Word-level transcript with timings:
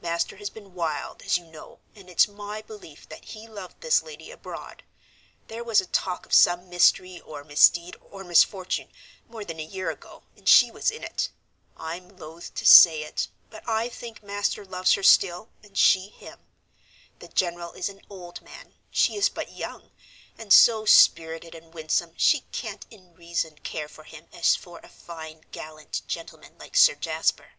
Master 0.00 0.36
has 0.36 0.48
been 0.48 0.74
wild, 0.74 1.22
as 1.22 1.36
you 1.38 1.44
know, 1.44 1.80
and 1.96 2.08
it's 2.08 2.28
my 2.28 2.62
belief 2.62 3.08
that 3.08 3.24
he 3.24 3.48
loved 3.48 3.80
this 3.80 4.00
lady 4.00 4.30
abroad. 4.30 4.84
There 5.48 5.64
was 5.64 5.80
a 5.80 5.86
talk 5.86 6.24
of 6.24 6.32
some 6.32 6.68
mystery, 6.68 7.20
or 7.20 7.42
misdeed, 7.42 7.96
or 8.00 8.22
misfortune, 8.22 8.92
more 9.28 9.44
than 9.44 9.58
a 9.58 9.64
year 9.64 9.90
ago, 9.90 10.22
and 10.36 10.48
she 10.48 10.70
was 10.70 10.92
in 10.92 11.02
it. 11.02 11.30
I'm 11.76 12.10
loath 12.16 12.54
to 12.54 12.64
say 12.64 13.02
it, 13.02 13.26
but 13.50 13.68
I 13.68 13.88
think 13.88 14.22
Master 14.22 14.64
loves 14.64 14.92
her 14.92 15.02
still, 15.02 15.48
and 15.64 15.76
she 15.76 16.10
him. 16.10 16.38
The 17.18 17.26
general 17.26 17.72
is 17.72 17.88
an 17.88 18.02
old 18.08 18.42
man, 18.42 18.74
she 18.92 19.16
is 19.16 19.28
but 19.28 19.50
young, 19.50 19.90
and 20.38 20.52
so 20.52 20.84
spirited 20.84 21.56
and 21.56 21.74
winsome 21.74 22.12
she 22.16 22.42
can't 22.52 22.86
in 22.88 23.14
reason 23.16 23.58
care 23.58 23.88
for 23.88 24.04
him 24.04 24.28
as 24.32 24.54
for 24.54 24.78
a 24.84 24.88
fine, 24.88 25.40
gallant 25.50 26.02
gentleman 26.06 26.56
like 26.56 26.76
Sir 26.76 26.94
Jasper. 26.94 27.54